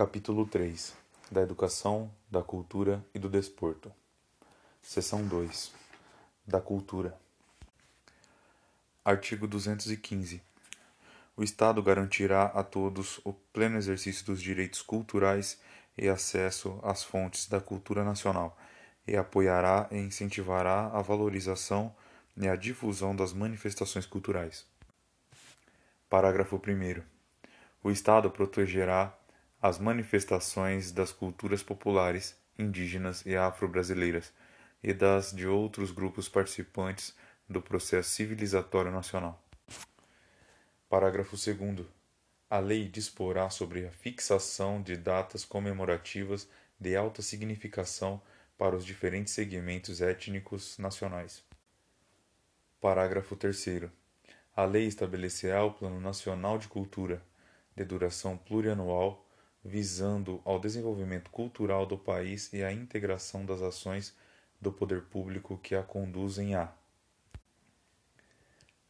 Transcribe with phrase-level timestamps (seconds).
[0.00, 0.94] Capítulo 3
[1.30, 3.92] Da Educação, da Cultura e do Desporto.
[4.80, 5.74] Seção 2
[6.46, 7.14] Da Cultura.
[9.04, 10.40] Artigo 215.
[11.36, 15.60] O Estado garantirá a todos o pleno exercício dos direitos culturais
[15.98, 18.56] e acesso às fontes da cultura nacional,
[19.06, 21.94] e apoiará e incentivará a valorização
[22.38, 24.64] e a difusão das manifestações culturais.
[26.08, 27.02] Parágrafo 1.
[27.82, 29.14] O Estado protegerá
[29.62, 34.32] as manifestações das culturas populares, indígenas e afro-brasileiras
[34.82, 37.14] e das de outros grupos participantes
[37.46, 39.42] do processo civilizatório nacional.
[40.88, 41.86] Parágrafo 2
[42.48, 46.48] A lei disporá sobre a fixação de datas comemorativas
[46.78, 48.22] de alta significação
[48.56, 51.44] para os diferentes segmentos étnicos nacionais.
[52.80, 53.90] Parágrafo 3
[54.56, 57.22] A lei estabelecerá o Plano Nacional de Cultura,
[57.76, 59.26] de duração plurianual,
[59.64, 64.14] visando ao desenvolvimento cultural do país e à integração das ações
[64.60, 66.72] do poder público que a conduzem à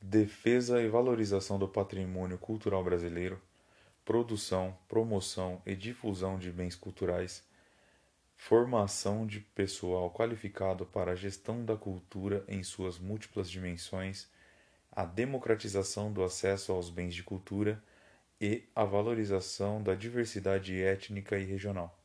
[0.00, 3.40] defesa e valorização do patrimônio cultural brasileiro,
[4.04, 7.42] produção, promoção e difusão de bens culturais,
[8.36, 14.28] formação de pessoal qualificado para a gestão da cultura em suas múltiplas dimensões,
[14.92, 17.82] a democratização do acesso aos bens de cultura
[18.40, 21.98] e a valorização da diversidade étnica e regional.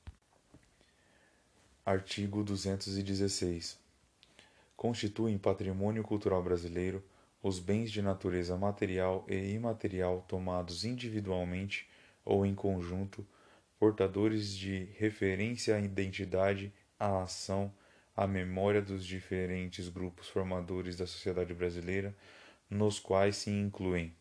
[1.85, 3.77] Artigo 216.
[4.77, 7.03] Constituem patrimônio cultural brasileiro
[7.43, 11.89] os bens de natureza material e imaterial tomados individualmente
[12.23, 13.25] ou em conjunto,
[13.79, 17.73] portadores de referência à identidade, à ação,
[18.16, 22.16] à memória dos diferentes grupos formadores da sociedade brasileira,
[22.69, 24.16] nos quais se incluem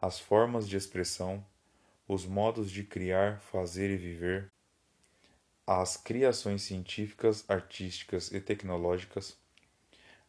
[0.00, 1.44] as formas de expressão,
[2.08, 4.50] os modos de criar, fazer e viver,
[5.66, 9.36] as criações científicas, artísticas e tecnológicas,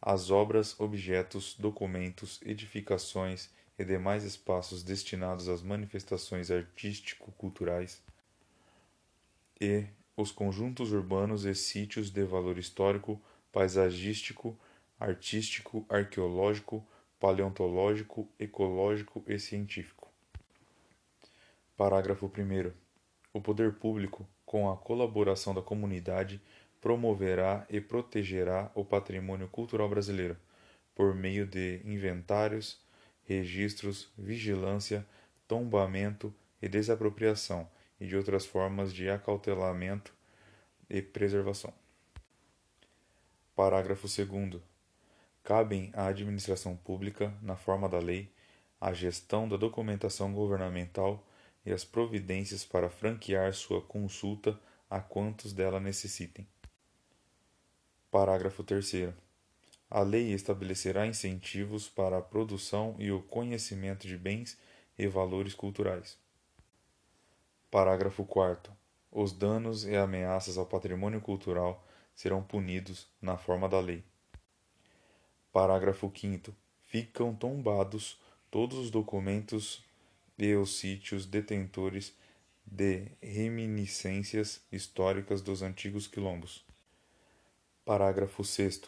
[0.01, 3.49] as obras, objetos, documentos, edificações
[3.79, 8.03] e demais espaços destinados às manifestações artístico-culturais,
[9.59, 9.85] e
[10.17, 13.21] os conjuntos urbanos e sítios de valor histórico,
[13.51, 14.57] paisagístico,
[14.99, 16.85] artístico, arqueológico,
[17.21, 20.11] paleontológico, ecológico e científico.
[21.77, 22.71] Parágrafo 1.
[23.31, 26.41] O poder público, com a colaboração da comunidade,
[26.81, 30.35] promoverá e protegerá o patrimônio cultural brasileiro,
[30.95, 32.81] por meio de inventários,
[33.25, 35.05] registros, vigilância,
[35.47, 40.11] tombamento e desapropriação e de outras formas de acautelamento
[40.89, 41.71] e preservação.
[43.55, 44.70] Parágrafo 2
[45.43, 48.31] cabem à administração pública, na forma da lei,
[48.79, 51.25] a gestão da documentação governamental
[51.65, 54.59] e as providências para franquear sua consulta
[54.89, 56.47] a quantos dela necessitem.
[58.09, 59.13] Parágrafo 3.
[59.89, 64.57] A lei estabelecerá incentivos para a produção e o conhecimento de bens
[64.97, 66.17] e valores culturais.
[67.69, 68.73] Parágrafo 4.
[69.11, 71.85] Os danos e ameaças ao patrimônio cultural
[72.15, 74.03] serão punidos na forma da lei.
[75.51, 78.17] Parágrafo 5 Ficam tombados
[78.49, 79.83] todos os documentos
[80.37, 82.15] e os sítios detentores
[82.65, 86.63] de reminiscências históricas dos antigos quilombos.
[87.83, 88.83] Parágrafo 6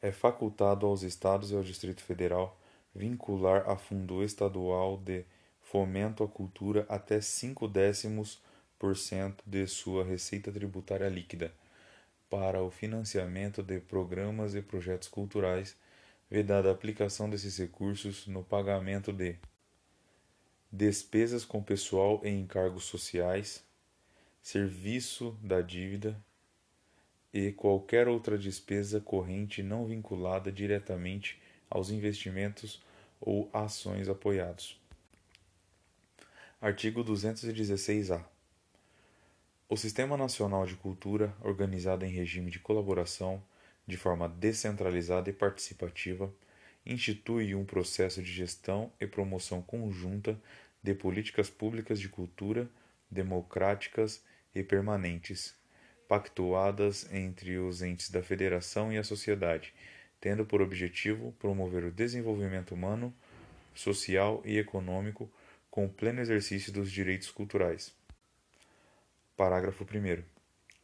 [0.00, 2.60] É facultado aos Estados e ao Distrito Federal
[2.92, 5.24] vincular a Fundo Estadual de
[5.60, 8.42] Fomento à Cultura até cinco décimos
[8.76, 11.54] por cento de sua receita tributária líquida
[12.28, 15.76] para o financiamento de programas e projetos culturais
[16.32, 19.36] vedada a aplicação desses recursos no pagamento de
[20.72, 23.62] despesas com pessoal e encargos sociais,
[24.40, 26.18] serviço da dívida
[27.34, 31.38] e qualquer outra despesa corrente não vinculada diretamente
[31.68, 32.82] aos investimentos
[33.20, 34.80] ou ações apoiados.
[36.62, 38.24] Artigo 216-A.
[39.68, 43.42] O Sistema Nacional de Cultura, organizado em regime de colaboração,
[43.86, 46.32] de forma descentralizada e participativa,
[46.84, 50.38] institui um processo de gestão e promoção conjunta
[50.82, 52.68] de políticas públicas de cultura
[53.10, 54.24] democráticas
[54.54, 55.54] e permanentes,
[56.08, 59.74] pactuadas entre os entes da federação e a sociedade,
[60.20, 63.14] tendo por objetivo promover o desenvolvimento humano,
[63.74, 65.30] social e econômico
[65.70, 67.94] com o pleno exercício dos direitos culturais.
[69.36, 70.22] Parágrafo 1.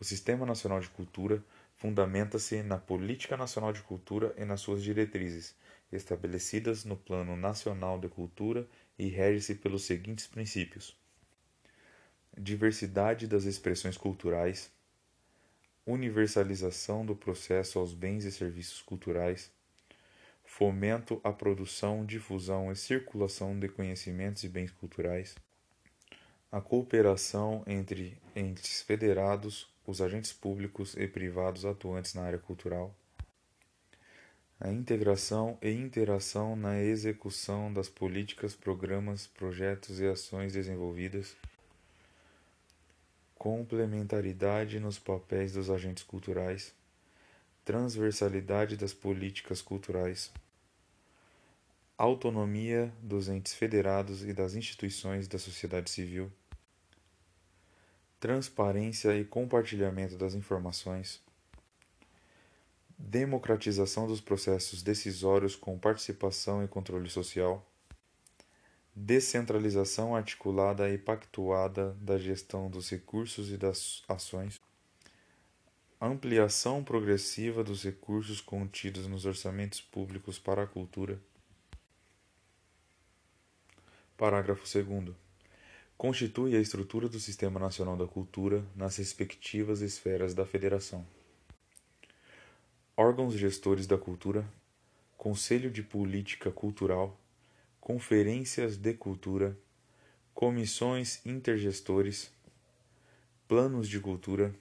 [0.01, 1.43] O Sistema Nacional de Cultura
[1.79, 5.55] fundamenta-se na Política Nacional de Cultura e nas suas diretrizes,
[5.93, 10.97] estabelecidas no Plano Nacional de Cultura e rege-se pelos seguintes princípios:
[12.37, 14.71] diversidade das expressões culturais,
[15.87, 19.51] universalização do processo aos bens e serviços culturais,
[20.45, 25.37] fomento à produção, difusão e circulação de conhecimentos e bens culturais,
[26.51, 32.95] a cooperação entre entes federados, os agentes públicos e privados atuantes na área cultural,
[34.61, 41.35] a integração e interação na execução das políticas, programas, projetos e ações desenvolvidas,
[43.35, 46.75] complementaridade nos papéis dos agentes culturais,
[47.65, 50.31] transversalidade das políticas culturais,
[51.97, 56.31] autonomia dos entes federados e das instituições da sociedade civil,
[58.21, 61.23] transparência e compartilhamento das informações,
[62.99, 67.65] democratização dos processos decisórios com participação e controle social,
[68.95, 74.59] descentralização articulada e pactuada da gestão dos recursos e das ações,
[76.01, 81.21] ampliação progressiva dos recursos contidos nos orçamentos públicos para a cultura.
[84.17, 85.28] Parágrafo 2
[85.99, 91.05] constitui a estrutura do Sistema Nacional da Cultura nas respectivas esferas da Federação.
[92.97, 94.49] Órgãos gestores da cultura,
[95.17, 97.21] Conselho de Política Cultural,
[97.81, 99.59] Conferências de Cultura,
[100.33, 102.31] Comissões intergestores,
[103.49, 104.55] Planos de Cultura,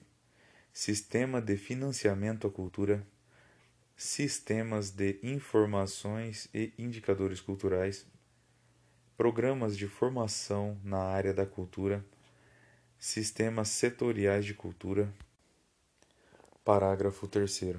[0.74, 3.06] Sistema de Financiamento à Cultura,
[3.95, 8.07] Sistemas de Informações e Indicadores Culturais,
[9.18, 12.06] programas de formação na área da cultura,
[13.00, 15.12] sistemas setoriais de cultura.
[16.64, 17.78] Parágrafo 3.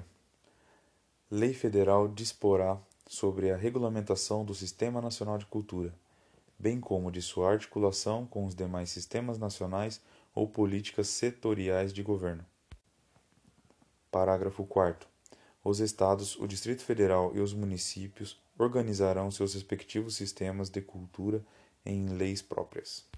[1.31, 2.77] Lei Federal disporá
[3.07, 5.95] sobre a regulamentação do Sistema Nacional de Cultura,
[6.59, 10.01] bem como de sua articulação com os demais sistemas nacionais
[10.35, 12.45] ou políticas setoriais de governo.
[14.11, 15.07] Parágrafo 4.
[15.63, 21.43] Os Estados, o Distrito Federal e os municípios organizarão seus respectivos sistemas de cultura
[21.85, 23.08] em leis próprias.